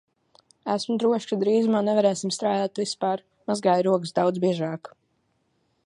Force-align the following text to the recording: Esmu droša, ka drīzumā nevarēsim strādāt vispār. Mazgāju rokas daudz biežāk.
Esmu 0.75 0.95
droša, 1.03 1.27
ka 1.31 1.37
drīzumā 1.43 1.81
nevarēsim 1.89 2.33
strādāt 2.37 2.81
vispār. 2.83 3.23
Mazgāju 3.53 3.87
rokas 3.91 4.17
daudz 4.21 4.43
biežāk. 4.49 4.93